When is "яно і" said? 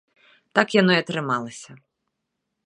0.77-1.01